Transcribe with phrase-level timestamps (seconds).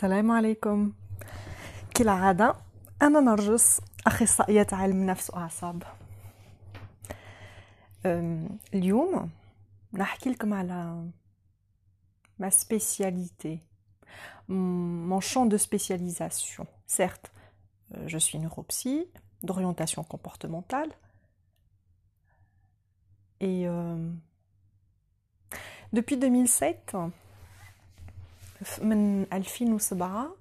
[0.00, 0.92] السلام عليكم
[1.94, 2.56] كالعادة
[3.02, 5.82] أنا نرجس أخصائية علم نفس وأعصاب
[8.06, 9.30] أم، اليوم
[9.92, 11.06] نحكي لكم على
[12.38, 13.60] ma spécialité,
[14.48, 16.66] mon champ de spécialisation.
[16.86, 17.32] Certes,
[17.94, 19.06] euh, je suis neuropsy,
[19.42, 20.90] d'orientation comportementale,
[23.40, 24.12] et euh,
[25.94, 26.94] depuis 2007,
[28.81, 30.35] من 2007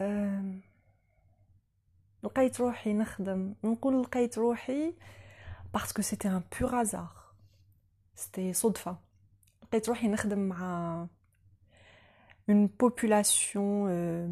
[0.00, 0.54] آه،
[2.22, 4.94] لقيت روحي نخدم نقول لقيت روحي
[5.76, 7.34] que c'était un pur hasard
[8.14, 8.96] c'était صدفة
[9.62, 11.06] لقيت روحي نخدم مع
[12.50, 14.28] une population euh,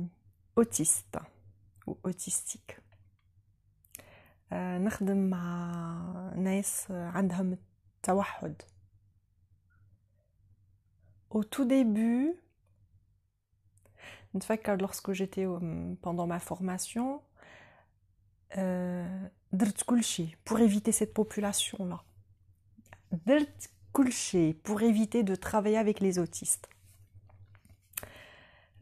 [0.57, 1.18] autiste
[1.87, 2.80] ou autistique
[4.52, 7.52] آه، نخدم مع ناس عندهم
[7.96, 8.62] التوحد
[11.34, 12.34] au tout début
[14.34, 15.59] Une fois que lorsque j'étais euh,
[16.02, 17.21] pendant ma formation,
[18.59, 19.07] euh,
[20.45, 22.02] pour éviter cette population-là.
[24.63, 26.69] pour éviter de travailler avec les autistes.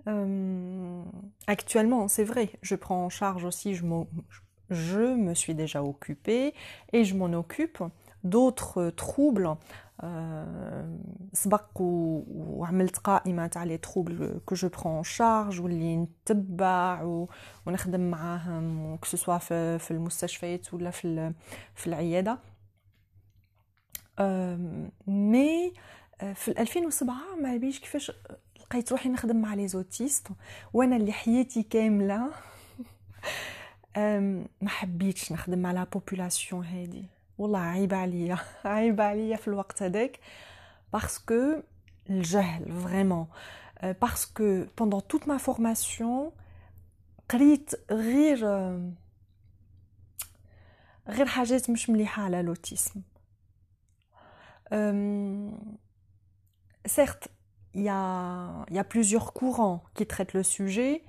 [0.07, 1.03] Euh,
[1.47, 3.85] actuellement, c'est vrai, je prends en charge aussi, je,
[4.71, 6.55] je me suis déjà occupée
[6.93, 7.83] et je m'en occupe
[8.25, 9.57] d'autres troubles
[11.33, 17.03] سبق و- وعملت قائمة تاع لي تروبل كو جو برون شارج واللي نتبع
[17.67, 21.33] ونخدم معاهم كو سوا في في المستشفيات ولا في
[21.75, 22.39] في العيادة.
[24.19, 25.73] آم، مي
[26.21, 28.13] آه، في 2007 ما بيش كيفاش
[28.61, 30.29] لقيت روحي نخدم مع لي زوتيست
[30.73, 32.31] وأنا اللي حياتي كاملة.
[34.63, 37.05] ما حبيتش نخدم مع لا بوبولاسيون هادي.
[37.38, 40.20] والله عيب عليا عيب عليا في الوقت هذاك
[40.94, 41.62] باسكو
[42.10, 43.28] الجهل فريمون
[43.84, 46.32] باسكو pendant toute ma formation
[47.30, 48.92] قريت غير آه،
[51.08, 53.00] غير حاجات مش مليحة على l'autisme
[54.74, 55.52] Euh,
[56.86, 57.28] certes,
[57.76, 61.04] il y a, il y a plusieurs courants qui traitent le sujet,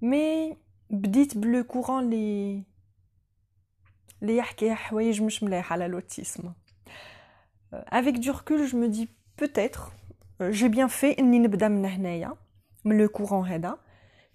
[0.00, 0.56] mais
[0.90, 2.62] بديت بلو courant اللي
[4.22, 6.46] اللي يحكي حوايج مش مليح على l'autisme.
[7.74, 9.92] Euh, Avec du recul, je me dis peut-être
[10.40, 12.34] euh, j'ai bien fait اني نبدا من هنايا
[12.84, 13.78] من le courant هذا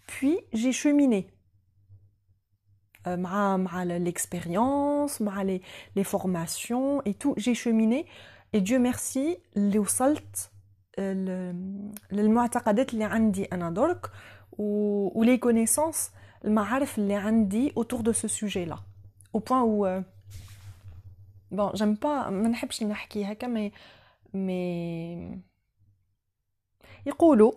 [0.07, 1.23] puis j'ai cheminé
[3.07, 5.61] Euh, مع مع l'expérience مع les,
[5.97, 8.05] les formations et tout j'ai cheminé
[8.53, 10.49] et Dieu merci اللي وصلت
[10.99, 14.11] ل- للمعتقدات اللي عندي انا درك
[14.51, 14.63] و,
[15.19, 16.09] و les connaissances
[16.45, 18.77] المعارف اللي عندي autour de ce sujet là
[19.35, 20.01] au point où euh,
[21.51, 23.72] bon j'aime pas ما نحبش نحكي هكا mais
[24.33, 25.38] mais
[27.05, 27.51] يقولوا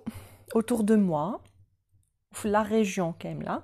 [0.55, 1.41] autour de moi
[2.33, 3.63] في la région كامله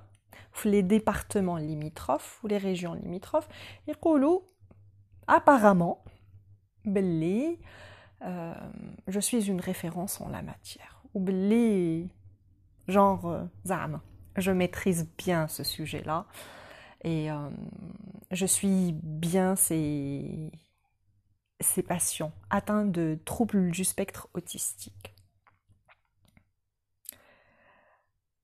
[0.53, 3.49] في les départements limitrophes ou les régions limitrophes
[3.87, 4.41] يقولوا
[5.31, 5.97] apparemment
[6.85, 7.57] باللي
[8.21, 8.53] euh,
[9.07, 12.07] je suis une référence en la matière وباللي
[12.89, 13.99] genre euh, زعما
[14.37, 16.25] je maîtrise bien ce sujet là
[17.05, 17.49] et euh,
[18.31, 20.51] je suis bien ces
[21.61, 25.15] ces patients atteints de troubles du spectre autistique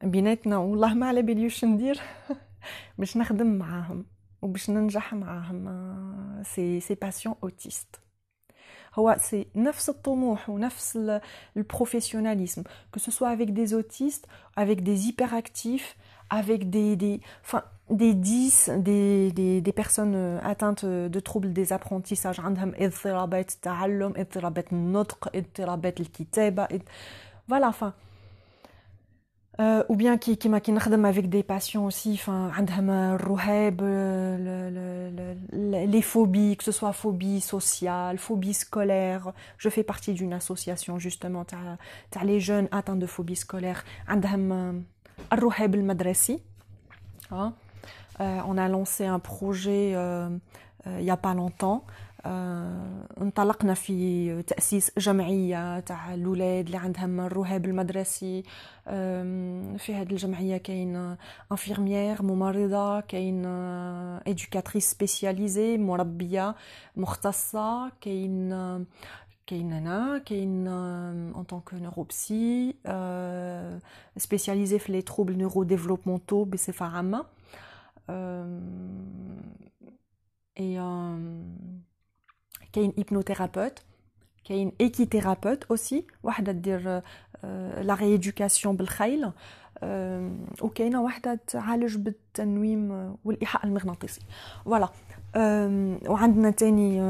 [0.03, 2.00] بيناتنا والله ما على بالي واش ندير
[2.97, 4.06] باش نخدم معاهم
[4.41, 8.00] وباش ننجح معاهم آه، سي سي باسيون اوتيست
[8.96, 11.22] هو سي نفس الطموح ونفس ال-
[11.58, 12.63] البروفيسيوناليسme
[12.94, 14.28] que ce soit avec des autistes
[14.58, 15.96] avec des hyperactifs
[16.40, 21.72] avec des des enfin des 10 des des des personnes euh, atteintes de troubles des
[21.74, 26.88] apprentissages عندهم اضطرابات التعلم اضطرابات النطق اضطرابات الكتابة اض-
[27.52, 27.94] voilà enfin
[29.59, 33.81] Euh, ou bien qui qui m'a qui نخدم avec des patients aussi enfin عندهم الرهاب
[33.81, 35.38] le- le- le-
[35.72, 41.00] le- les phobies que ce soit phobie sociale phobie scolaire je fais partie d'une association
[41.00, 41.78] justement تاع
[42.12, 44.76] تاع les jeunes atteints de phobie scolaire عندهم آه،
[45.34, 46.40] الرهاب المدرسي
[47.32, 47.52] hein.
[48.20, 50.29] Euh, on a lancé un projet euh,
[50.88, 51.82] euh, il y a pas longtemps
[52.26, 58.44] آه، انطلقنا في تأسيس جمعية تاع الأولاد اللي عندهم الرهاب المدرسي
[58.88, 61.16] آم، في هذه الجمعية كاين
[61.52, 63.46] انفيرميير ممرضة كاين
[64.28, 66.55] إدوكاتريس سبيسياليزي مربية
[66.97, 68.49] مختصة كاين
[69.47, 72.73] كاين انا كاين ان طونك نوروبسي
[74.17, 77.26] سبيسياليزي في لي تروبل نيورو ديفلوبمونتو بصفة عامة
[80.59, 80.78] اي
[82.73, 83.82] كاين hypnothérapeute
[84.44, 87.02] كاين équithérapeute aussi واحدة دير
[87.82, 89.32] لا ريدوكاسيون بالخيل
[90.61, 94.22] وكاينه واحده تعالج بالتنويم والايحاء المغناطيسي
[94.66, 94.90] فوالا
[96.09, 97.02] وعندنا تاني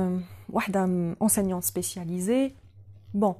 [0.49, 0.83] واحده
[1.21, 2.51] انسينيون سبيسياليزي
[3.13, 3.35] بون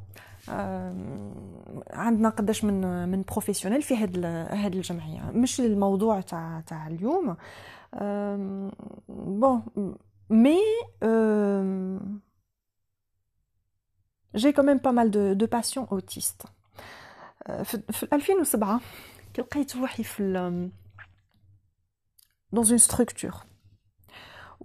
[1.93, 7.37] عندنا قداش من من بروفيسيونيل في هاد هاد الجمعيه مش الموضوع تاع تاع اليوم
[9.09, 9.63] بون
[10.29, 10.59] مي
[14.33, 16.45] j'ai quand même pas mal de, de patients autistes
[17.63, 18.81] في 2007
[19.39, 20.69] لقيت روحي في
[22.55, 23.45] dans une structure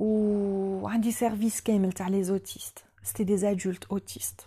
[0.00, 0.06] où
[0.84, 4.46] عندي service كامل تاع les autistes c'était des adultes autistes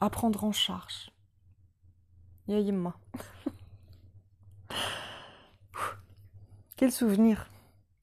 [0.00, 1.10] à prendre en charge
[2.48, 2.92] يا يما
[6.76, 7.50] quel souvenir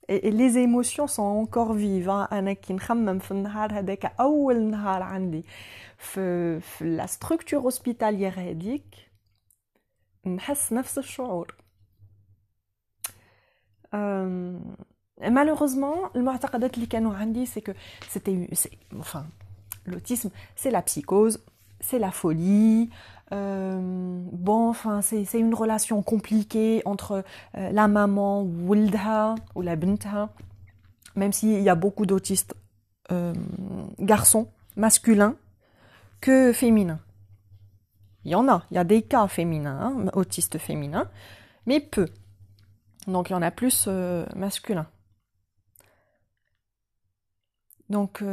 [0.08, 5.02] et, et les émotions sont encore vives انا كي نخمم في النهار هذاك اول نهار
[5.04, 5.46] عندي
[5.98, 9.12] في, في لا ستركتور هوسبيتاليير هذيك
[10.26, 11.56] نحس نفس الشعور
[15.22, 17.72] malheureusement المعتقدات اللي كانوا عندي c'est que
[18.10, 18.50] c'était
[19.00, 19.26] enfin
[19.86, 21.40] l'autisme c'est la psychose
[21.87, 22.91] c'est la folie.
[23.33, 23.79] Euh,
[24.33, 27.25] bon, enfin, c'est une relation compliquée entre
[27.57, 30.29] euh, la maman Wilda ou la Bintha,
[31.15, 32.55] même s'il y a beaucoup d'autistes
[33.13, 33.33] euh,
[33.99, 35.37] garçons masculins
[36.21, 37.01] que féminins.
[38.25, 41.09] Il y en a, il y a des cas féminins, hein, autistes féminins,
[41.67, 42.09] mais peu.
[43.07, 43.89] Donc il y en a plus
[44.35, 44.89] masculins.
[47.94, 48.24] Donc,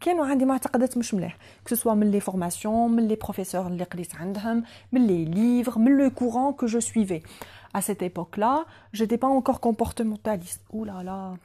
[0.00, 1.38] كانوا عندي معتقدات مش مليح
[1.68, 5.78] que ce soit من les formations, من les professeurs اللي قريت عندهم, من les livres,
[5.78, 7.22] من le courant que je suivais.
[7.74, 10.62] À cette époque-là, j'étais pas encore comportementaliste.
[10.72, 11.38] Ouh là là,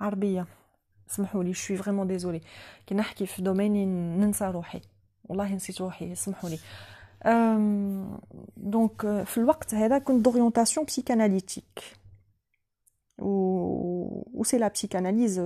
[0.00, 0.46] عربية.
[1.10, 2.42] اسمحوا لي, je suis vraiment désolée.
[2.86, 4.80] كي نحكي في دوميني ننسى روحي.
[5.24, 6.58] والله نسيت روحي سمحوا لي
[8.56, 11.82] دونك في الوقت هذا كنت دورينتاسيون بسيكاناليتيك
[13.18, 15.38] و سي لا بسيكاناليز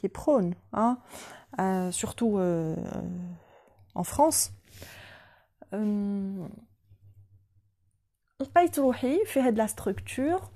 [0.00, 0.98] كي برون hein
[1.58, 2.76] euh, surtout euh,
[3.94, 4.50] en France
[8.40, 10.50] لقيت روحي في هاد لا ستركتور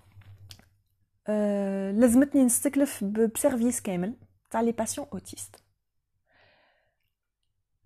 [1.92, 4.16] لازمتني نستكلف بسيرفيس كامل
[4.50, 5.56] تاع لي باسيون اوتيست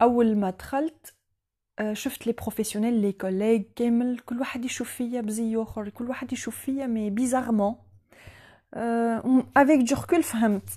[0.02, 1.14] اول ما دخلت
[1.92, 6.56] شفت لي بروفيسيونيل لي كوليغ كامل كل واحد يشوف فيا بزي اخر كل واحد يشوف
[6.56, 7.76] فيا مي بيزارمون
[9.56, 10.70] افيك دو ركول فهمت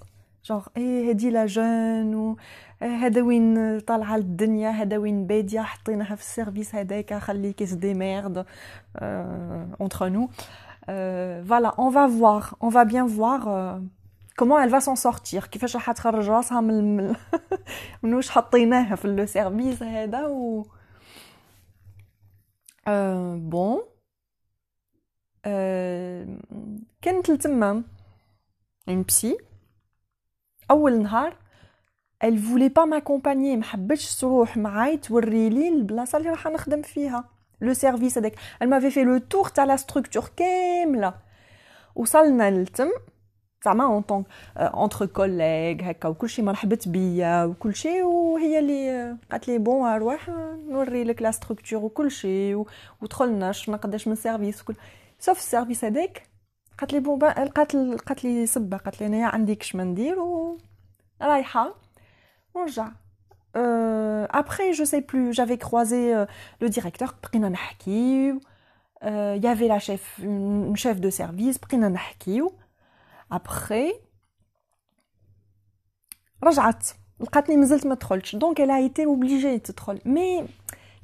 [0.45, 2.37] جونغ إيه هادي لا جون و
[2.81, 8.47] هذا وين طالعه للدنيا هذا وين باديه حطيناها في السيرفيس هذاك خلي كيس دي ميرد
[9.81, 10.29] اونتر نو
[11.49, 13.83] فوالا اون فا فوار اون فا بيان فوار
[14.41, 15.47] comment elle va s'en sortir.
[15.47, 17.15] كيفاش راح تخرج راسها من
[18.03, 20.67] من واش حطيناها في لو سيرفيس هذا و
[23.37, 23.83] بون
[27.03, 27.83] كانت لتما
[28.89, 29.37] اون بسي
[30.73, 31.37] أول نهار
[32.25, 37.25] elle voulait pas m'accompagner ما حبتش تروح معاي توري لي البلاصة اللي راح نخدم فيها
[37.61, 38.35] لو سيرفيس هذاك.
[38.35, 41.15] Elle m'avait fait le tour تاع لا ستركتور كاملة.
[41.95, 42.89] وصلنا لتم
[43.65, 44.27] زعما اون طونك
[44.57, 50.29] اونتر كوليغ هكا وكلشي مرحبت بيا وكلشي وهي اللي قالت لي بون أروح
[50.69, 52.55] نوري لك لا ستركتور وكلشي
[53.01, 54.75] ودخلنا شفنا قداش من سيرفيس وكل.
[55.19, 56.32] سوف السيرفيس هذاك
[56.78, 60.58] قالت لي بون قالت قالت لي صبه قالت لي انايا عندي كش ما ندير و
[61.22, 61.76] رايحه
[62.54, 62.92] ونرجع
[63.56, 66.28] ابخي جو سي بلو جافي كروزي
[66.62, 68.40] لو ديريكتور بقينا نحكيو
[69.44, 72.54] يافي لا شيف اون شيف دو سيرفيس بقينا نحكيو
[73.32, 73.94] ابخي
[76.44, 76.88] رجعت
[77.20, 80.48] لقاتني مازلت ما دخلتش دونك elle a été obligée تدخل مي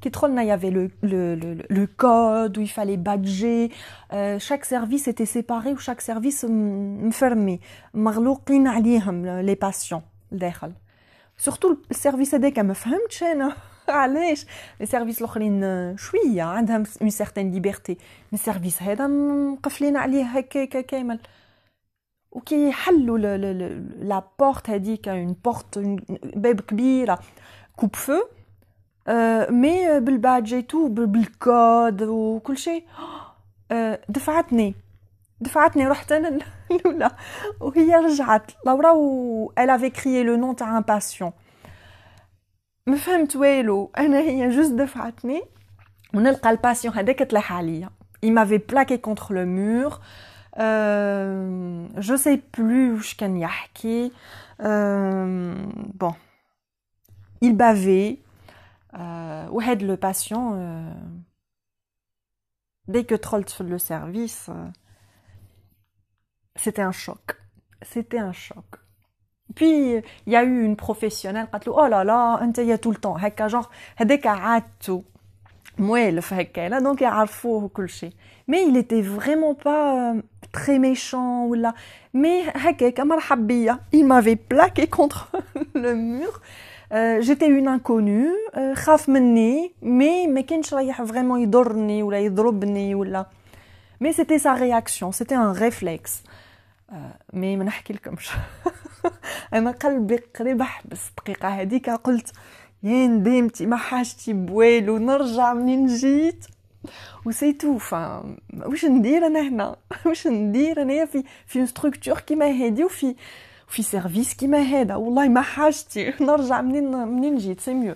[0.02, 3.70] كي دخلنا y avait le, le, le, le code où il fallait badger
[4.12, 7.60] euh, chaque service était séparé ou chaque service مفرمي
[7.94, 10.72] مغلوقين عليهم les patients لداخل
[11.36, 13.56] سورتو السيرفيس هذاك ما فهمتش انا
[13.88, 14.46] علاش
[14.80, 17.96] لي سيرفيس الاخرين شويه عندهم اون سيغتان ليبرتي
[18.32, 21.18] السيرفيس هذا مقفلين عليه هكاك كامل
[22.32, 25.78] وكي يحلوا لا بورت هذيك اون بورت
[26.36, 27.18] باب كبيره
[27.76, 28.22] كوب فو
[29.50, 32.84] مي بالبادج تو بالكود وكل شيء
[34.08, 34.74] دفعتني
[35.40, 36.38] دفعتني رحت انا
[36.70, 37.10] الاولى
[37.60, 41.32] وهي رجعت لورا و elle avait crié le nom تاع un patient
[42.86, 45.42] ما فهمت والو انا هي جوست دفعتني
[46.14, 47.90] ونلقى الباسيون هذاك تلاح عليا
[48.26, 50.00] il m'avait plaqué contre le mur
[50.58, 54.12] Euh, je sais plus où je كان يحكي
[54.62, 55.54] euh,
[55.94, 56.14] bon
[57.42, 58.18] il bavait
[59.50, 60.56] وهاد le patient
[62.88, 64.50] dès que fait le service
[66.56, 67.36] c'était un choc
[67.82, 68.64] c'était un choc
[69.54, 69.96] puis
[70.26, 72.92] il y a eu une professionnelle qui a dit oh là là انت يا tout
[72.92, 75.04] le temps هكا genre هذاك عادته
[75.78, 78.12] موالف هكا là donc يعرفوه وكل شيء
[78.50, 80.14] mais il était vraiment pas
[80.52, 81.74] très méchant ou là
[82.14, 85.30] mais هكاك مرحب بيا il m'avait plaqué contre
[85.74, 86.40] le mur
[86.92, 88.30] euh, j'étais une inconnue
[88.74, 93.26] خاف مني mais ما كانش رايح vraiment يضرني ولا يضربني ولا
[94.04, 96.22] mais c'était sa réaction c'était un réflexe
[97.32, 98.30] مي ما نحكي لكمش
[99.54, 102.32] انا قلبي قريب حبس الدقيقه هذيك قلت
[102.82, 106.46] يا ندمتي ما حاجتي بوالو نرجع منين جيت
[107.24, 108.34] وسي تو فا
[108.66, 113.14] واش ندير انا هنا واش ندير انايا في في ستركتور كيما هادي وفي
[113.69, 114.95] في سيرفيس كيما هذا.
[114.95, 116.13] والله ما حاجتي.
[116.25, 117.95] نرجع منين منين جيت؟ سي ميو.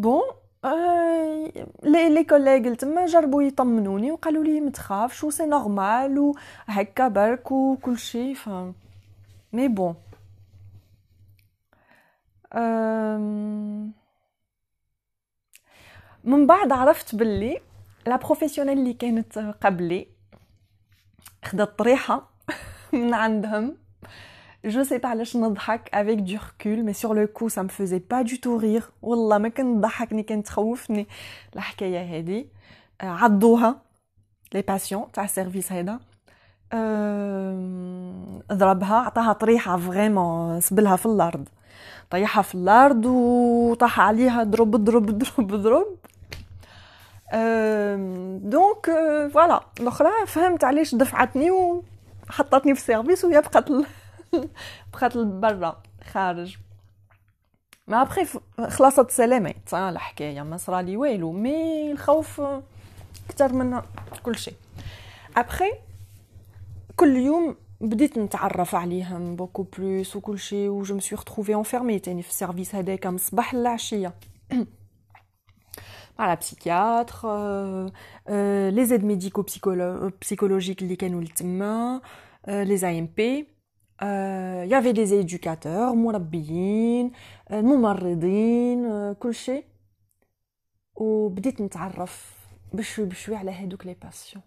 [0.00, 0.22] بون
[1.82, 6.18] لي لي كوليغ تما جربوا يطمنوني وقالوا لي ما تخافش وسي نورمال
[6.68, 8.34] وهكا برك وكل شيء.
[8.34, 8.48] ف
[9.52, 9.94] مي بون
[16.24, 17.60] من بعد عرفت باللي
[18.06, 20.06] لا بروفيسيونيل اللي كانت قبلي
[21.44, 22.37] خدت طريحة.
[22.92, 23.74] من عندهم
[24.66, 28.00] Je sais pas علاش نضحك avec du recul mais sur le coup ça me faisait
[28.00, 28.90] pas du tout rire.
[29.02, 31.06] والله ما كان ضحكني تخوفني.
[31.56, 32.44] الحكاية هذه
[33.00, 33.82] عضوها.
[34.54, 36.00] لي باسيون تاع السيرفيس هذا.
[38.52, 41.48] ضربها عطاها طريحة فريمون سبلها في الأرض.
[42.10, 45.86] طيحها في الأرض وطاح عليها ضرب ضرب ضرب ضرب.
[48.50, 48.90] دونك
[49.32, 51.50] فوالا الأخرى فهمت علاش دفعتني
[52.28, 53.68] وحطتني في السيرفيس وهي بقات
[54.92, 55.82] بقات برا
[56.12, 56.56] خارج.
[57.86, 58.26] ما ابخي
[58.68, 60.42] خلاصت سلامات الحكاية.
[60.42, 61.32] ما صرالي والو.
[61.32, 62.42] مي الخوف
[63.28, 63.80] كتر من
[64.22, 64.54] كل شيء.
[65.36, 65.72] ابخي
[66.96, 72.22] كل يوم بديت نتعرف عليهم بوكو بلوس وكل شيء و جو مسوي رتروفي انفيرمي تاني
[72.22, 74.14] في السيرفيس هذاك من الصباح للعشيه
[76.19, 77.29] مع لا بسيكياتر
[78.69, 79.45] لي زيد ميديكو
[80.21, 82.01] بسيكولوجيك اللي كانوا لتما
[82.47, 83.53] لي اي ام بي
[84.01, 87.11] il y avait des éducateurs مربيين
[87.51, 89.65] الممرضين كل شيء
[90.95, 92.33] وبديت نتعرف
[92.73, 94.43] بشوي بشوي على هادوك لي باسيون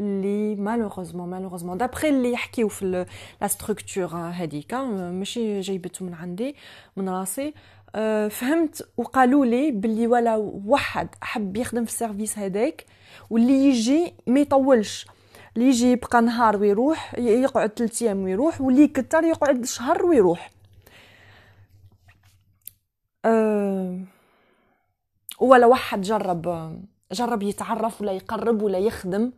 [0.00, 3.06] اللي مالوغوزمون مالوغوزمون دابخي اللي يحكيو في
[3.40, 6.56] لا ستركتور هذيك ماشي جايبته من عندي
[6.96, 7.54] من راسي
[8.29, 10.35] فهمت وقالوا لي باللي ولا
[10.65, 12.85] واحد حب يخدم في السيرفيس هذاك
[13.29, 15.07] واللي يجي ما يطولش.
[15.55, 20.51] اللي يجي يبقى نهار ويروح يقعد ثلاث أيام ويروح واللي كتر يقعد شهر ويروح.
[23.25, 23.99] أه
[25.39, 26.75] ولا واحد جرب
[27.11, 29.31] جرب يتعرف ولا يقرب ولا يخدم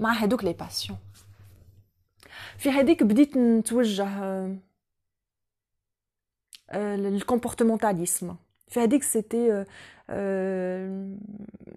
[0.00, 0.98] مع هادوك لي باسيون.
[2.58, 4.08] في هذيك بديت نتوجه
[6.73, 8.35] للكومبورتمونتاليسم
[8.67, 9.65] في هذيك سيتي
[10.11, 11.15] Euh,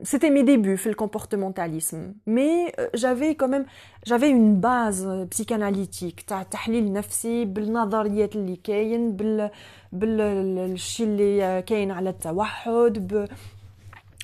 [0.03, 3.67] c'était mes débuts في le comportementalisme mais euh, j'avais quand même
[4.07, 9.51] j'avais une base psychanalytique تاع تحليل نفسي بالنظريات اللي كاين بال
[9.93, 13.29] بالشيء اللي كاين على التوحد ب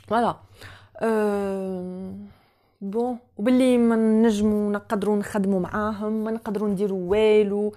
[0.06, 0.36] فوالا
[0.96, 2.14] أه...
[2.80, 7.72] بون وباللي ما نجمو نقدروا نخدموا معاهم ما نقدروا نديروا والو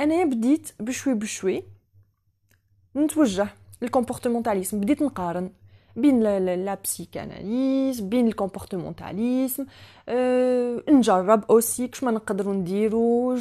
[0.00, 1.62] انا بديت بشوي بشوي
[2.95, 3.47] نتوجه
[3.83, 5.49] الكومبورتمونتاليزم بديت نقارن
[5.95, 9.65] بين لا بسيكاناليز بين الكومبورتمونتاليزم
[10.09, 13.35] أه نجرب اوسي كش ما نقدروا نديرو.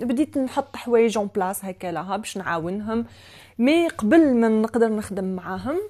[0.00, 3.04] بديت نحط حوايج اون بلاس هكا لها باش نعاونهم.
[3.58, 5.80] مي قبل ما نقدر نخدم معاهم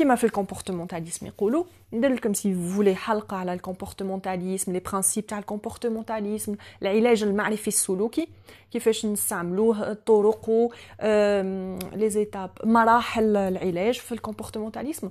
[0.00, 6.56] كيما في الكومبورتمونتاليزم يقولوا ندير لكم سي فولي حلقه على الكومبورتمونتاليزم لي برانسيب تاع الكومبورتمونتاليزم
[6.82, 8.28] العلاج المعرفي السلوكي
[8.70, 10.50] كيفاش نستعملوه الطرق
[11.92, 15.10] لي زيتاب مراحل العلاج في الكومبورتمونتاليزم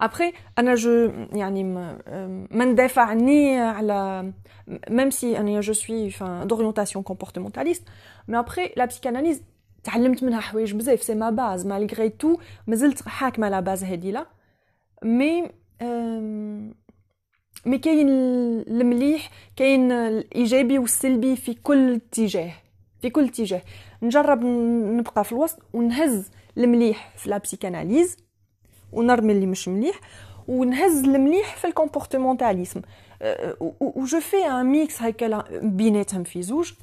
[0.00, 1.64] ابخي انا جو يعني
[2.50, 4.32] ما ندافع ني على
[4.90, 6.12] ميم سي انا جو سوي
[6.44, 7.04] دورينتاسيون
[9.83, 14.17] تعلمت منها حوايج بزاف سي ما باز مالغري تو مازلت حاكمة لا باز هادي
[15.03, 15.49] مي
[17.65, 18.07] مي كاين
[18.67, 22.51] المليح كاين الإيجابي والسلبي في كل اتجاه
[23.01, 23.61] في كل اتجاه.
[24.01, 28.17] نجرب نبقى في الوسط ونهز المليح في لا بسيكاناليز
[28.91, 29.99] ونرمي اللي مش مليح
[30.47, 32.81] ونهز المليح في الكومبورتمونتاليزم
[33.69, 36.73] و جو في ان ميكس هكا بيناتهم في زوج.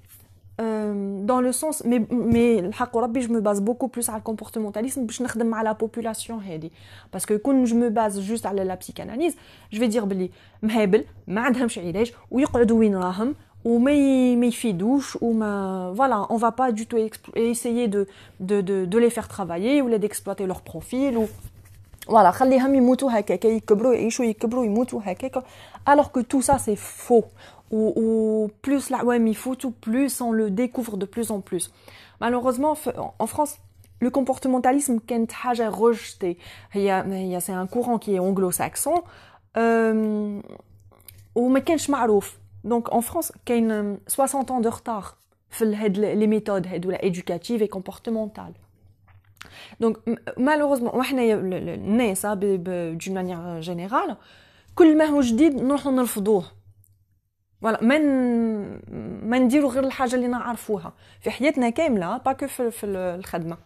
[0.61, 2.57] euh, dans le sens mais mais
[3.25, 6.69] je me base beaucoup plus sur le comportementalisme باش نخدم مع la population هذه
[7.11, 9.35] parce que quand je me base juste على la psychanalyse
[9.71, 10.29] je vais dire بلي
[10.61, 16.71] مهابل ما عندهمش علاج ويقعدوا وين راهم وما ما يفيدوش وما voilà on va pas
[16.71, 16.97] du tout
[17.35, 18.07] essayer de
[18.39, 21.27] de de de les faire travailler ou d'exploiter leur profil ou
[22.07, 25.43] voilà خليهم يموتوا هكاك يكبروا يعيشوا يكبروا يموتوا هكاك
[25.85, 27.25] alors que tout ça c'est faux
[27.71, 29.19] ou, plus la ouais,
[29.55, 31.71] tout plus on le découvre de plus en plus.
[32.21, 32.77] Malheureusement,
[33.19, 33.57] en France,
[33.99, 36.37] le comportementalisme est rejeté.
[36.75, 39.03] Il y a, il y a, c'est un courant qui est anglo-saxon.
[39.57, 40.39] Euh,
[42.63, 45.17] donc en France, il y a 60 ans de retard
[45.59, 46.67] les méthodes
[47.01, 48.53] éducatives et comportementales.
[49.79, 49.97] Donc
[50.37, 50.91] malheureusement,
[52.95, 54.17] d'une manière générale,
[54.75, 56.43] كل ما هو جديد نروحو نرفضوه
[57.62, 57.98] فوالا ما
[59.22, 60.92] ما نديرو غير الحاجة اللي نعرفوها.
[61.20, 63.56] في حياتنا كاملة باكو في, في الخدمة.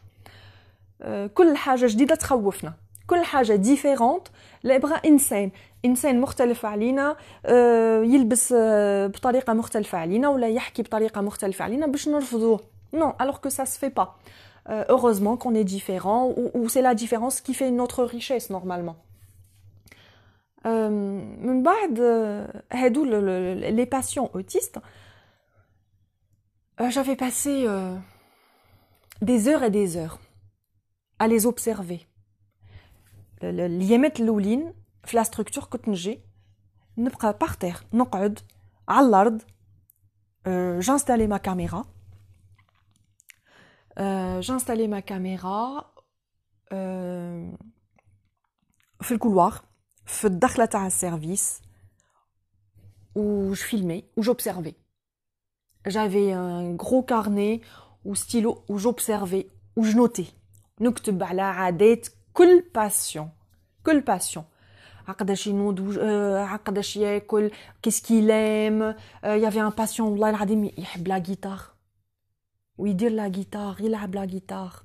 [1.02, 2.72] آه، كل حاجة جديدة تخوفنا.
[3.06, 4.28] كل حاجة ديفيرونت
[4.62, 5.50] لا يبغى إنسان.
[5.84, 12.08] إنسان مختلف علينا آه، يلبس آه، بطريقة مختلفة علينا ولا يحكي بطريقة مختلفة علينا باش
[12.08, 12.60] نرفضوه.
[12.94, 14.14] نو الوغ كو سا سفي با
[14.68, 18.96] heureusement qu'on est différent ou, ou c'est la différence qui fait notre richesse normalement.
[21.45, 21.99] من بعد
[22.73, 23.05] هادو
[23.77, 24.79] les patients autistes
[26.95, 27.53] j'avais passé
[29.21, 30.19] des heures et des heures
[31.19, 31.99] à les observer
[33.43, 34.73] اليامات الاولين
[35.05, 36.21] في لا ستركتور كنت نجي
[36.97, 38.39] نبقى بارتير نقعد
[38.89, 39.41] على الارض
[40.81, 41.85] جانستالي ما كاميرا
[44.39, 45.93] جانستالي ما كاميرا
[49.01, 49.61] في الكولوار
[50.05, 51.61] في الدخله تاع السيرفيس
[53.17, 54.75] où je filmais, où j'observais.
[55.87, 57.61] J'avais un gros carnet
[58.05, 60.27] ou stylo où j'observais, où je notais.
[60.81, 63.29] نكتب على عادات كل باسيون
[63.83, 64.45] كل باسيون
[65.07, 65.97] عقداش ينوض
[66.37, 71.61] عقداش ياكل qu'est-ce qu'il aime il y avait un patient والله العظيم يحب لا جيتار
[72.77, 74.83] ويدير لا جيتار يلعب لا جيتار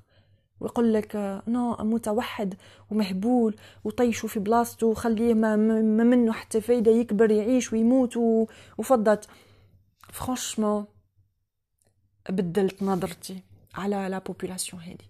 [0.60, 2.56] ويقول لك نو متوحد
[2.92, 8.18] ومهبول وطيشوا في بلاصتو وخليه ما, ما منه حتى فايدة يكبر يعيش ويموت
[8.78, 9.28] وفضت.
[10.14, 10.86] فرانشمون
[12.30, 13.42] بدلت نظرتي
[13.76, 15.08] على لا بوبولاسيون هذه.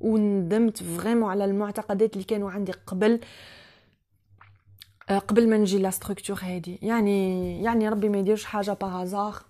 [0.00, 3.20] وندمت فريمون على المعتقدات اللي كانوا عندي قبل
[5.28, 6.78] قبل ما نجي لا ستركتور هذه.
[6.82, 9.42] يعني يعني ربي ما يديرش حاجة باغازار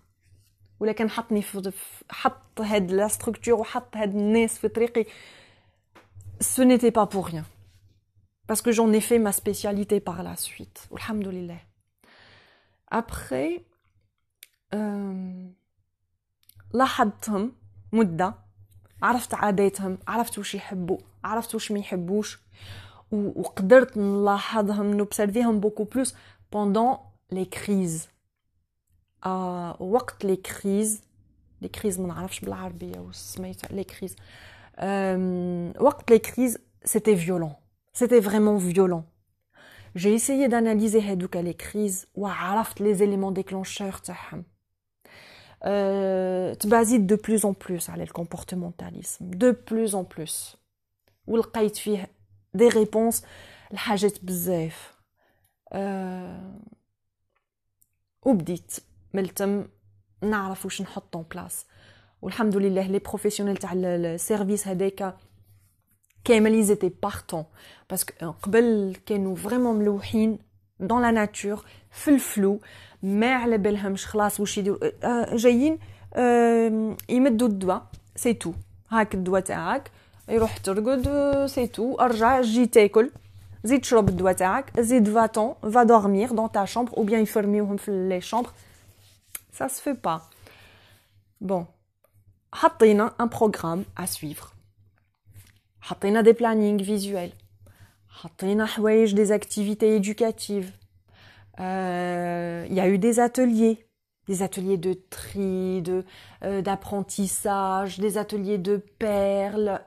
[0.80, 1.72] ولا كان حطني في
[2.10, 5.06] حط هاد لا ستركتور وحط هاد الناس في طريقي
[6.41, 7.46] ce n'était pas pour rien
[8.48, 11.62] parce que j'en ai fait ma spécialité par la suite alhamdoulilah
[12.91, 13.63] après
[14.74, 15.52] euh,
[16.74, 17.52] لاحظتهم
[17.91, 18.36] مدة
[19.02, 22.39] عرفت عاداتهم عرفت وش يحبوا عرفت وش ما يحبوش
[23.12, 26.15] وقدرت نلاحظهم نوبسيرفيهم بوكو بلوس
[26.56, 27.00] pendant
[27.32, 27.46] les
[29.26, 31.02] crises وقت لي كريز
[31.62, 34.15] لي كريز ما نعرفش بالعربيه واش سميتها لي كريز
[35.82, 37.54] وقت لي كريز سيتي فيولون
[37.94, 39.04] سيتي فريمون فيولون
[39.98, 44.44] j'ai essayé d'analyser هادوك لي كريز وعرفت لي زيليمون ديكلونشور تاعهم
[45.63, 50.58] أه تبازيت دو بلوز اون بلوس على الكومبورتمونتاليزم دو بلوز اون بلوس
[51.28, 52.12] ولقيت فيه
[52.54, 53.24] دي ريبونس
[53.72, 54.94] لحاجات بزاف
[55.74, 56.60] أه
[58.26, 58.78] وبديت
[59.14, 59.64] ملتم
[60.23, 61.66] نعرف واش نحط اون بلاس
[62.23, 65.14] والحمد لله لي بروفيسيونيل تاع السيرفيس هذاك
[66.25, 67.45] كامل ايزيتي بارتون
[67.90, 70.38] باسكو قبل كانوا فريمون ملوحين
[70.81, 72.61] دون لا ناتور في الفلو
[73.03, 75.79] ما على بالهمش خلاص واش يديروا جايين
[77.09, 78.53] يمدوا الدواء سي تو
[78.90, 79.90] هاك الدواء تاعك
[80.29, 83.11] يروح ترقد سي تو أرجع جي تاكل.
[83.64, 84.81] زيد تشرب الدواء تاعك.
[84.81, 88.51] زيد فاتون فا دورمير دون تا شامبر أو بيان يفرميوهم في لي شامبر
[89.56, 90.30] Ça se fait pas.
[91.41, 91.65] Bon.
[92.54, 94.54] حطينا un programme à suivre.
[95.82, 97.34] حطينا des plannings visuels.
[98.10, 100.72] حطينا حوايج des activités éducatives.
[101.60, 103.86] Euh, il y a eu des ateliers
[104.28, 106.06] des ateliers de tri, de
[106.44, 109.82] euh, d'apprentissage, des ateliers de perles.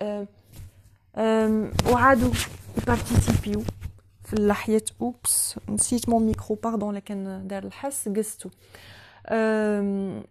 [1.93, 2.31] وعادوا
[2.79, 3.63] يبارتيسيبيو
[4.25, 8.51] في اللحية اوبس نسيت مون ميكرو باردون لكن دار الحس قستو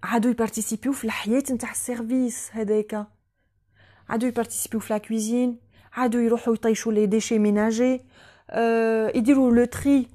[0.03, 3.07] عادوا يبارتيسيبيو في الحياة نتاع السيرفيس هذاك.
[4.09, 5.59] عادوا يبارتيسيبيو في لا كويزين
[5.93, 8.01] عادوا يروحوا يطيشوا لي ديشي ميناجي.
[8.51, 10.09] أه يديروا لو تري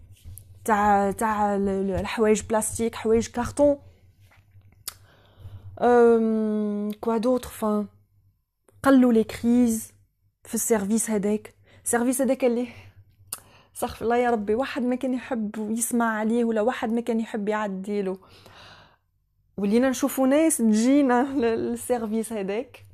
[0.65, 3.77] تاع تاع الحوايج بلاستيك حوايج كارطون
[7.05, 7.85] quoi d'autre enfin
[8.83, 9.91] قلوا les crises
[10.43, 11.53] في السيرفيس هذاك.
[11.85, 12.67] السيرفيس هذاك اللي
[13.75, 17.49] استغفر الله يا ربي واحد ما كان يحب يسمع عليه ولا واحد ما كان يحب
[17.49, 18.17] يعديله.
[19.56, 22.84] ولينا نشوفوا ناس تجينا للسيرفيس هذاك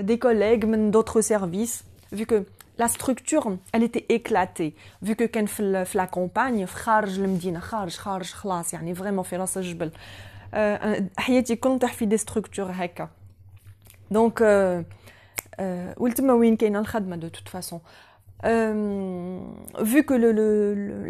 [0.00, 2.42] دي كوليغ من دوطخ سيرفيس vu que
[2.82, 4.72] la structure elle était éclatée
[5.04, 9.22] vu que كان في في لا كومباني في خارج المدينه خارج خارج خلاص يعني فريمون
[9.24, 9.90] في راس الجبل
[11.18, 13.08] حياتي كل نطيح في دي ستركتور هكا
[14.10, 14.40] دونك
[15.96, 17.80] ولتما وين كاينه الخدمه دو توت فاسون
[19.92, 20.48] vu que le, le,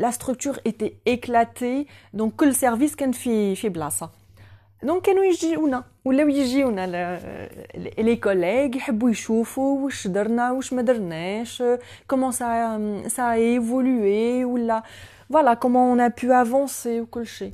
[0.05, 4.11] la structure était éclatée donc كل سيرفيس كان في في بلاصه
[4.85, 6.87] دونك كانوا يجيونا ولاو يجيونا
[7.99, 11.63] لي كوليغ يحبوا يشوفوا واش درنا واش ما درناش
[12.09, 14.83] كومون سا سا ايفولوي ولا
[15.31, 17.53] فوالا كومون اون ا بو افونسي وكل شيء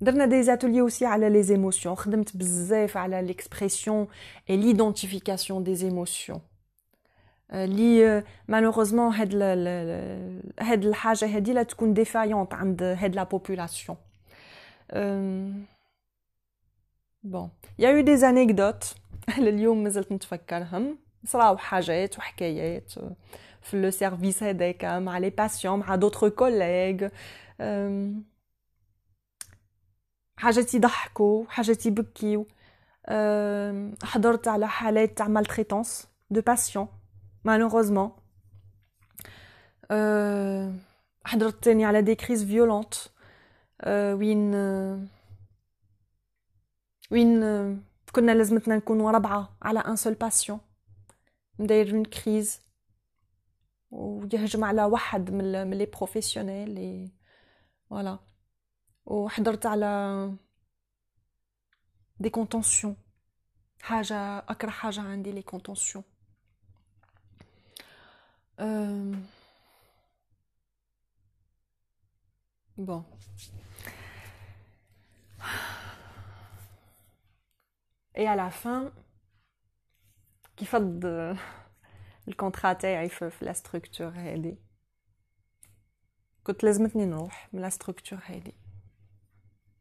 [0.00, 4.06] درنا دي زاتولي اوسي على لي زيموسيون خدمت بزاف على ليكسبرسيون
[4.50, 6.40] اي ليدونتيفيكاسيون دي زيموسيون
[7.52, 9.34] اللي مالوغوزمون هاد
[10.60, 13.96] هاد الحاجه هادي لا تكون ديفايونت عند هاد لا بوبولاسيون
[17.22, 18.94] بون يا يو دي انيكدوت
[19.38, 22.92] لليوم مازلت نتفكرهم صراو حاجات وحكايات
[23.62, 27.08] في لو سيرفيس هذاك مع لي باسيون مع دوطخ كوليغ
[30.36, 32.46] حاجات يضحكوا حاجات يبكيو
[34.02, 36.88] حضرت على حالات تاع مالتريتونس دو باسيون
[37.46, 38.10] malheureusement.
[39.92, 40.72] Euh,
[41.24, 42.94] حضرت تاني على دي كريز فيولونت
[43.86, 44.54] وين
[47.10, 47.40] وين
[48.12, 50.60] كنا لازمتنا نكونوا ربعة على ان سول باسيون
[51.58, 52.60] مدايرين كريز
[53.90, 57.12] ويهجم على واحد من لي بروفيسيونيل اي
[57.90, 58.18] فوالا
[59.04, 60.32] وحضرت على
[62.20, 62.96] دي كونتونسيون
[63.80, 66.04] حاجة أكره حاجة عندي لي كونتونسيون
[68.59, 69.13] Euh...
[72.77, 73.03] Bon.
[78.15, 78.91] Et à la fin,
[80.57, 81.05] كيفض
[82.27, 84.57] الكونترا تاعي في لا ستركتور هادي
[86.43, 88.53] كنت لازمتني نروح من لا ستركتور هادي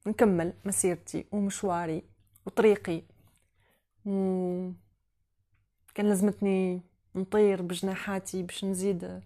[0.06, 2.02] نكمل مسيرتي ومشواري
[2.46, 3.02] وطريقي
[4.04, 4.72] و
[5.94, 6.80] كان لازمتني
[7.16, 9.22] نطير بجناحاتي باش نزيد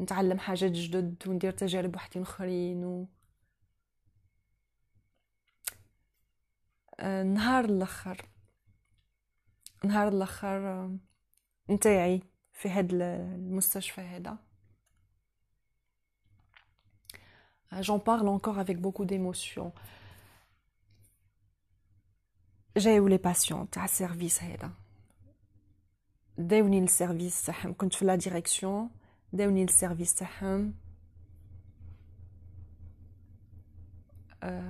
[0.00, 3.08] نتعلم حاجات جدد وندير تجارب وحدين أخرين و...
[7.00, 8.26] آه، نهار الأخر
[9.84, 10.96] نهار الأخر آه،
[11.70, 14.38] نتاعي في هاد المستشفى هذا.
[17.80, 19.72] j'en parle encore avec beaucoup d'émotion.
[22.76, 24.79] جايو لي باسيون تاع السيرفيس هذا.
[26.39, 28.89] داوني للسيرفيس تاعهم كنت في لا ديريكسيون
[29.33, 30.73] داوني للسيرفيس تاعهم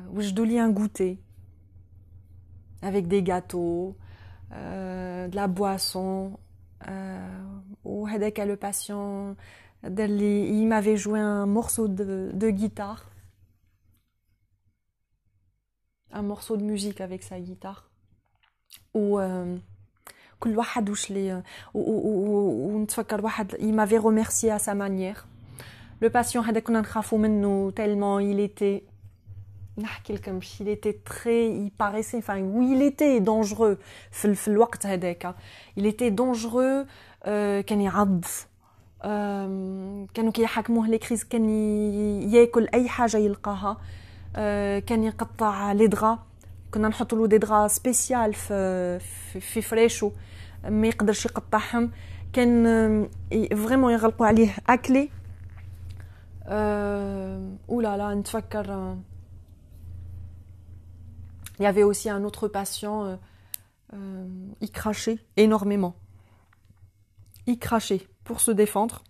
[0.07, 1.17] وجدوا لي ان غوتي
[2.83, 3.95] avec des gâteaux
[4.51, 6.37] euh, de la boisson
[7.83, 9.35] وهذاك لو باسيون
[9.83, 13.09] دار لي il m'avait joué un morceau de, de guitare
[16.11, 17.89] un morceau de musique avec sa guitare
[18.93, 19.57] ou euh,
[20.39, 25.25] كل واحد واش لي ونتفكر واحد il m'avait remercié à sa manière
[26.01, 28.81] لو باسيون هذا كنا نخافو منه تالمون il était
[29.77, 33.77] نحكي لكم il était très il paraissait enfin oui il était dangereux
[34.11, 35.35] في, في الوقت هذاك
[35.79, 36.85] il était dangereux
[37.25, 39.07] euh, كان يعض euh,
[40.13, 41.49] كانوا كيحكموه لي كريز كان
[42.33, 43.77] ياكل اي حاجه يلقاها
[44.35, 44.37] euh,
[44.85, 46.19] كان يقطع لي دغا
[46.71, 50.11] كنا نحط له دي دغا سبيسيال في في, في فريشو
[50.69, 51.91] ما يقدرش يقطعهم
[52.33, 53.09] كان
[53.55, 55.09] فريمون يغلقوا عليه اكلي
[56.47, 58.95] أه اولا لا نتفكر
[61.59, 63.15] Il y avait aussi un autre patient, euh,
[63.93, 64.27] euh,
[64.61, 65.95] il crachait énormément.
[67.47, 69.03] Il crachait pour se défendre.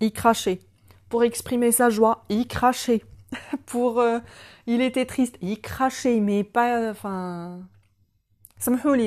[0.00, 0.60] Il crachait
[1.08, 2.24] pour exprimer sa joie.
[2.28, 3.04] Il crachait
[3.66, 3.98] pour.
[4.00, 4.20] Euh,
[4.66, 5.36] il était triste.
[5.42, 6.90] Il crachait, mais pas.
[6.90, 7.60] Enfin,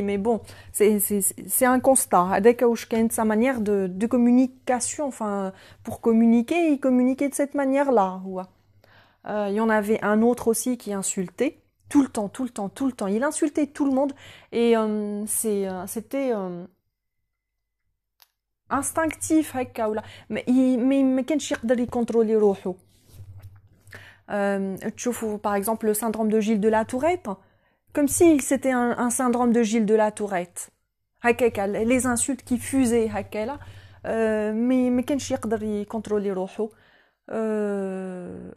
[0.03, 2.27] mais bon, c'est un constat.
[2.31, 2.63] Avec
[3.09, 8.21] sa manière de, de communication, enfin, pour communiquer, il communiquait de cette manière-là.
[9.27, 12.49] Euh, il y en avait un autre aussi qui insultait tout le temps, tout le
[12.49, 13.07] temps, tout le temps.
[13.07, 14.13] Il insultait tout le monde
[14.51, 16.31] et euh, euh, c'était
[18.69, 19.55] instinctif
[20.29, 22.75] mais il mais ما كانش يقدر يكونترولي روحه
[24.95, 27.29] تشوفوا par exemple le syndrome de Gilles de la Tourette
[27.93, 30.69] comme si c'était un, un syndrome de Gilles de la Tourette
[31.21, 33.59] هكاك les insultes qui fusaient هكا là
[34.53, 36.69] mais ما كانش يقدر يكونترولي روحو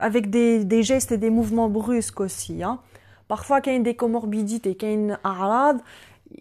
[0.00, 2.78] avec des, des gestes et des mouvements brusques aussi hein.
[3.28, 5.80] parfois كاين des comorbidités كاين اعراض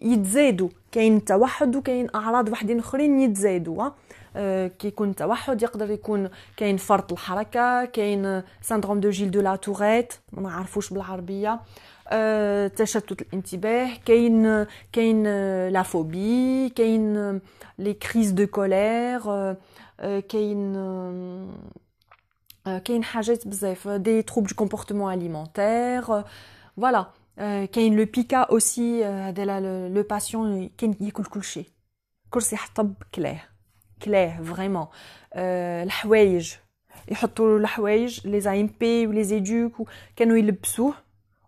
[0.02, 3.90] يتزادوا كاين توحد وكاين اعراض وحدين اخرين يتزادوا
[4.66, 10.12] كي يكون توحد يقدر يكون كاين فرط الحركه كاين سندروم دو جيل دو لا توريت
[10.32, 11.60] ما نعرفوش بالعربيه
[12.76, 15.22] تشتت الانتباه كاين كاين
[15.68, 17.40] لا فوبي كاين
[17.78, 19.20] لي كريز دو كولير
[20.28, 20.72] كاين
[22.84, 27.06] كاين حاجات بزاف دي تروب دو كومبورتمون اليمونتير فوالا
[27.72, 31.66] كاين لو بيكا اوسي هذا لو باسيون كاين ياكل كل شيء
[32.30, 33.40] كرسي حطب كلاه
[34.02, 34.86] كلاه فريمون
[35.36, 36.54] الحوايج
[37.08, 40.94] يحطوا له الحوايج لي زايم بي ولي زيدوك كانوا يلبسوه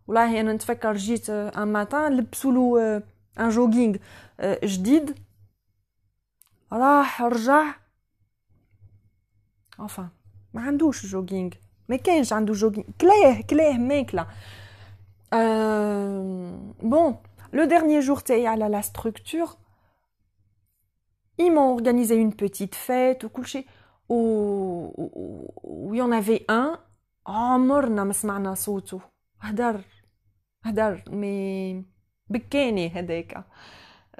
[0.09, 3.03] والله انا نتفكر جيت ان ماتان لبسوا له
[3.41, 3.97] ان جوغينغ
[4.65, 5.15] جديد
[6.73, 7.75] راح رجع
[9.83, 10.09] enfin
[10.55, 11.51] ما عندوش جوغينغ
[11.89, 14.27] ما كاينش عنده جوغينغ كلاه كلاه ماكله
[16.83, 17.15] bon
[17.53, 19.57] le dernier jour تاعي على la structure
[21.39, 23.67] ils m'ont organisé une petite fête ou couché
[24.09, 26.79] où, où, il y en avait un
[27.27, 29.01] عمرنا ما سمعنا صوته
[29.41, 29.81] هدر
[30.65, 31.85] هدر مي
[32.31, 33.45] بكاني هذاك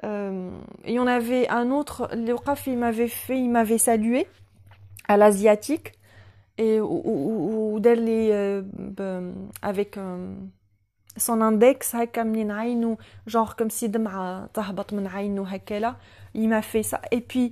[0.03, 4.27] il y en avait un autre اللي وقف il m'avait fait il m'avait salué
[5.07, 5.93] à l'asiatique
[6.57, 8.63] et ou دار لي
[9.61, 9.97] avec
[11.17, 15.95] son index هكا منين عينه genre comme si دمعة تهبط من عينه هكا
[16.35, 17.51] il m'a fait ça et puis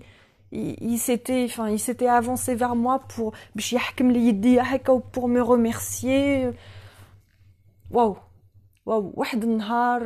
[0.51, 5.27] il, s'était enfin il s'était avancé vers moi pour باش يحكم لي يدي هكا pour
[5.27, 6.53] me remercier
[7.91, 8.17] واو
[8.87, 10.01] واو واحد النهار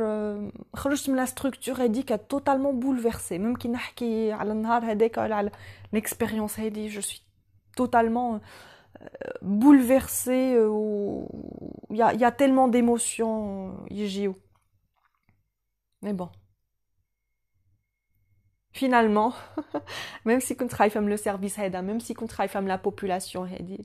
[0.74, 5.50] خرجت من لا ستركتور هذيك totalement bouleversée même كي نحكي على النهار هذاك ولا على
[5.96, 7.22] l'expérience هذه je suis
[7.76, 8.40] totalement
[9.42, 10.56] bouleversée
[11.90, 14.34] il y a, y a tellement d'émotions يجيو
[16.02, 16.30] mais bon
[18.72, 19.32] finalement
[20.24, 23.40] même si كنت خايفه من le service هذا même si كنت خايفه من la population
[23.40, 23.78] هذه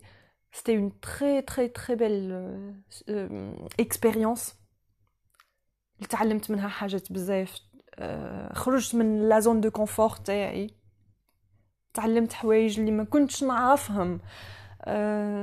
[0.51, 2.31] c'était une très très très belle
[3.09, 4.56] euh, expérience
[6.08, 7.60] تعلمت منها حاجات بزاف.
[8.52, 10.70] خرجت من لا زون دو كونفور تاعي.
[11.94, 14.20] تعلمت حوايج اللي ما كنتش نعرفهم.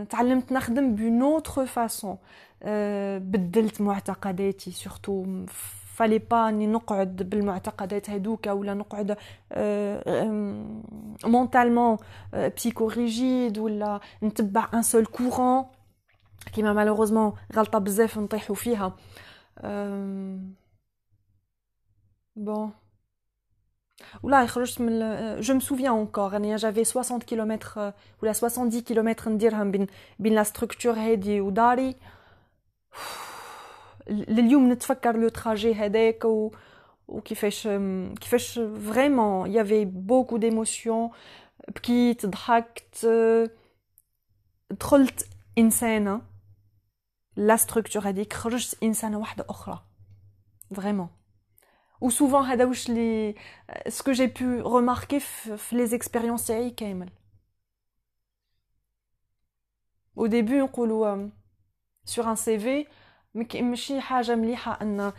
[0.10, 2.18] تعلمت نخدم بون اوتر فاسون
[3.18, 4.72] بدلت معتقداتي.
[4.72, 5.46] سورتو
[5.96, 9.18] فالي با اني نقعد بالمعتقدات هذوك ولا نقعد
[11.26, 11.98] مونتالمون
[12.34, 15.66] بسيكو ريجيد ولا نتبع ان سول كورون
[16.54, 18.96] كيما مالوغوزمون غلطة بزاف نطيحوا فيها.
[22.37, 22.73] بون
[24.23, 25.01] ولا خرجت من
[25.41, 29.87] جو مي سوفيان اونكور اني جافي 60 كيلومتر ولا 70 كيلومتر نديرهم بين
[30.19, 31.97] بين لا ستركتور هادي وداري
[34.09, 36.51] لليوم نتفكر لو تراجي هذاك و
[37.09, 37.69] وكيفاش
[38.21, 41.11] كيفاش فريمون يافي بوكو ديموسيون
[41.69, 43.07] بكيت ضحكت
[44.71, 46.21] دخلت انسانه
[47.37, 49.85] لا ستركتور هذيك خرجت انسانه واحده اخرى
[50.77, 51.09] فريمون
[52.01, 53.35] و سوفون هذا واش لي
[53.89, 57.11] سكو جي بو ريماركي في لي زيكسبيريونس تاعي كامل
[60.19, 61.29] au début نقولوا
[62.07, 62.87] sur un CV
[63.37, 65.13] ماشي حاجه مليحه ان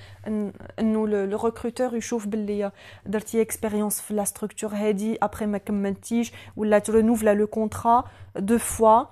[0.80, 2.72] انه لو ريكروتور يشوف باللي
[3.06, 8.04] درتي اكسبيريونس في لا ستركتور هادي ابري ما كملتيش ولا ترونوفلا لو كونترا
[8.36, 9.04] دو فوا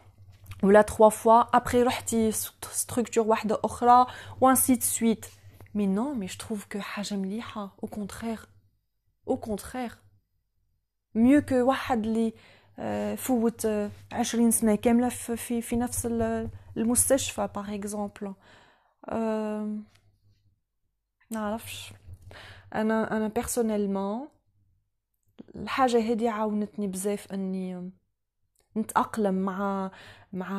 [0.65, 2.33] ولا trois fois après رحتي
[2.73, 4.07] structure واحدة أخرى
[4.41, 5.31] وانسي de suite.
[5.75, 8.47] Mais non mais je trouve que حاجة مليحة au contraire
[9.27, 9.99] au contraire
[11.15, 12.33] mieux que واحد اللي
[13.17, 13.67] فوت
[14.13, 16.07] عشرين سنة كاملة في, في نفس
[16.77, 18.35] المستشفى باغ اكزومبل
[21.31, 21.93] نعرفش
[22.75, 24.29] أنا أنا بيرسونيلمون
[25.57, 27.91] الحاجة هذه عاونتني بزاف اني
[28.77, 29.91] نتأقلم مع
[30.33, 30.51] مع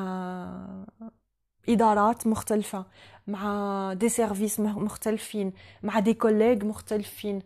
[1.70, 2.86] إدارات مختلفة
[3.28, 7.42] مع دي سيرفيس مختلفين مع دي كوليغ مختلفين.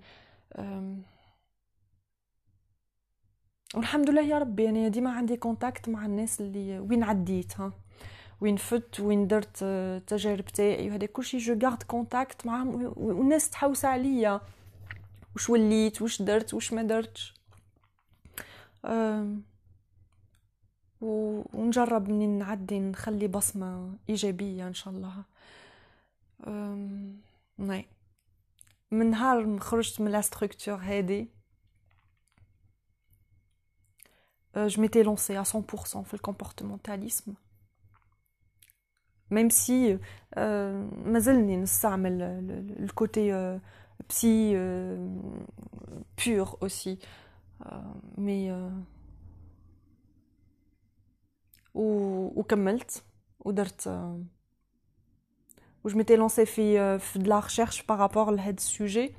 [3.76, 7.74] والحمد لله يا ربي يعني ديما عندي كونتاكت مع الناس اللي وين عديت ها.
[8.42, 14.42] وين فت وين درت التجارب تاعي وهذا كلشي جو غارد كونتاكت معاهم والناس تحوس عليا.
[15.36, 17.34] واش وليت واش درت واش ما درتش.
[21.02, 25.24] ونجرب اني نعدي نخلي بصمة إيجابية إن شاء الله.
[27.58, 27.86] ناي
[28.92, 31.30] من نهار خرجت من لا ستركتور هادي.
[34.56, 37.34] je m'étais lancée à 100% في الكومبورتمونتاليسم
[39.34, 40.00] même si
[41.06, 42.22] مازلني نستعمل
[42.80, 43.60] الكوتي
[44.10, 44.56] psy
[46.18, 47.00] pur aussi.
[48.18, 48.50] mais
[51.79, 53.03] وكملت
[53.40, 53.88] ودرت
[55.85, 59.14] où je m'étais lancée في de la recherche par rapport à ce sujet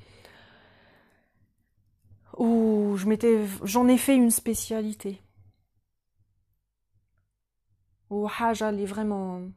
[2.37, 5.21] où je m'étais j'en ai fait une spécialité
[8.09, 9.51] وحاجه اللي vraiment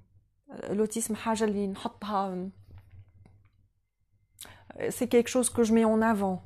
[0.70, 2.48] l'autisme حاجه اللي نحطها
[4.90, 6.42] c'est quelque chose que je mets en avant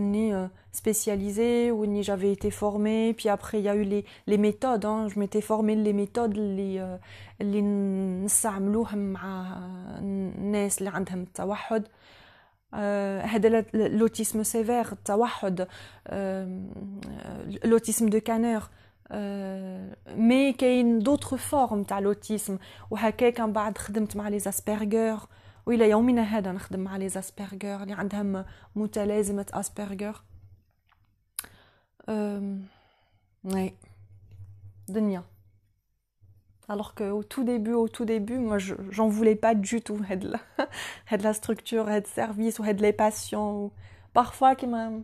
[0.00, 4.04] ni euh, spécialisé ou ni j'avais été formée puis après il y a eu les,
[4.26, 5.08] les méthodes hein.
[5.08, 6.98] je m'étais formée les méthodes اللي
[7.40, 7.62] اللي
[8.24, 9.58] نستعملوهم مع
[9.98, 11.88] الناس اللي عندهم التوحد
[12.72, 15.68] هذا l'autisme sévère التوحد
[17.64, 18.62] l'autisme de Kanner
[20.16, 22.58] مي كاين d'autres formes تاع l'autisme
[22.90, 25.26] وهكاك من بعد خدمت مع les Asperger
[25.66, 28.44] والى يومنا هذا نخدم مع لي اسبرغر اللي عندهم
[28.76, 30.22] متلازمه اسبرغر
[33.46, 33.72] oui
[34.88, 35.22] دنيا
[36.68, 40.28] alors que au tout début au tout début moi j'en voulais pas du tout de
[40.34, 43.70] la, de la structure de service ou de les patients
[44.12, 45.02] parfois كما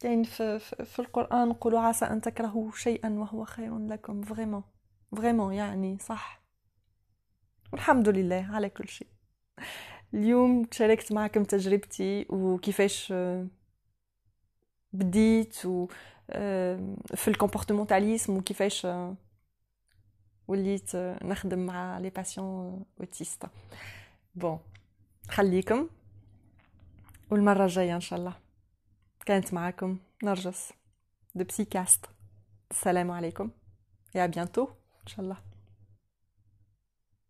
[0.00, 4.62] كاين في, في القرآن نقولوا عسى أن تكرهوا شيئا وهو خير لكم vraiment
[5.16, 6.40] vraiment يعني صح
[7.73, 9.07] والحمد لله على كل شيء.
[10.13, 13.13] اليوم شاركت معكم تجربتي وكيفاش
[14.93, 15.87] بديت و
[17.15, 18.87] في الكومبورتمونتاليزم وكيفاش
[20.47, 23.45] وليت نخدم مع لي باسيون اوتيست
[24.35, 24.59] بون
[25.29, 25.89] خليكم
[27.31, 28.33] والمرة الجاية إن شاء الله.
[29.25, 30.73] كانت معكم نرجس
[31.35, 32.05] دو بسيكاست
[32.71, 33.51] السلام عليكم
[34.15, 34.63] يا بيانتو
[35.01, 35.52] إن شاء الله.